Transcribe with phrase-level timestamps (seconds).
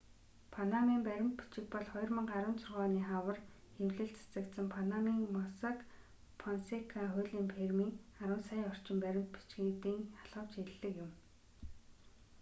[0.53, 3.37] панамын баримт бичиг бол 2016 оны хавар
[3.77, 5.77] хэвлэлд цацагдсан панамын моссак
[6.41, 7.91] фонсека хуулийн фирмийн
[8.23, 11.09] арван сая орчим баримт бичгүүдийн халхавч хэллэг юм